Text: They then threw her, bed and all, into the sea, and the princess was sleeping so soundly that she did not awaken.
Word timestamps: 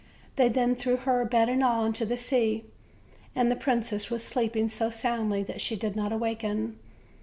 They 0.35 0.49
then 0.49 0.73
threw 0.73 0.95
her, 0.97 1.23
bed 1.25 1.47
and 1.47 1.63
all, 1.63 1.85
into 1.85 2.07
the 2.07 2.17
sea, 2.17 2.65
and 3.35 3.51
the 3.51 3.55
princess 3.55 4.09
was 4.09 4.23
sleeping 4.23 4.67
so 4.67 4.89
soundly 4.89 5.43
that 5.43 5.61
she 5.61 5.75
did 5.75 5.95
not 5.95 6.11
awaken. 6.11 6.79